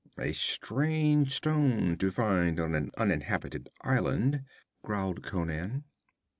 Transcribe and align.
'A 0.17 0.33
strange 0.33 1.31
stone 1.31 1.95
to 1.95 2.09
find 2.09 2.59
on 2.59 2.73
an 2.73 2.89
uninhabited 2.97 3.69
island,' 3.83 4.43
growled 4.81 5.21
Conan. 5.21 5.83